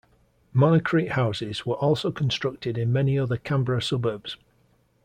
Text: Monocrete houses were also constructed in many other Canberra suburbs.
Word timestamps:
Monocrete 0.55 1.09
houses 1.11 1.63
were 1.63 1.75
also 1.75 2.11
constructed 2.11 2.75
in 2.75 2.91
many 2.91 3.19
other 3.19 3.37
Canberra 3.37 3.83
suburbs. 3.83 4.35